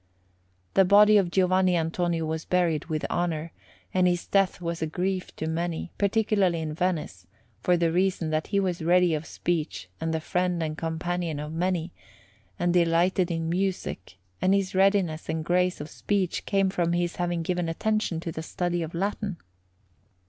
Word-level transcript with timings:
The 0.73 0.83
body 0.83 1.15
of 1.17 1.29
Giovanni 1.29 1.77
Antonio 1.77 2.25
was 2.25 2.43
buried 2.43 2.85
with 2.85 3.05
honour, 3.11 3.51
and 3.93 4.07
his 4.07 4.25
death 4.25 4.59
was 4.59 4.81
a 4.81 4.87
grief 4.87 5.35
to 5.35 5.45
many, 5.45 5.91
particularly 5.99 6.59
in 6.59 6.73
Venice, 6.73 7.27
for 7.61 7.77
the 7.77 7.91
reason 7.91 8.31
that 8.31 8.47
he 8.47 8.59
was 8.59 8.81
ready 8.81 9.13
of 9.13 9.27
speech 9.27 9.89
and 9.99 10.11
the 10.11 10.19
friend 10.19 10.63
and 10.63 10.75
companion 10.75 11.39
of 11.39 11.53
many, 11.53 11.91
and 12.57 12.73
delighted 12.73 13.29
in 13.29 13.47
music; 13.47 14.17
and 14.41 14.55
his 14.55 14.73
readiness 14.73 15.29
and 15.29 15.45
grace 15.45 15.79
of 15.79 15.87
speech 15.87 16.47
came 16.47 16.71
from 16.71 16.93
his 16.93 17.17
having 17.17 17.43
given 17.43 17.69
attention 17.69 18.19
to 18.21 18.31
the 18.31 18.41
study 18.41 18.81
of 18.81 18.95
Latin. 18.95 19.37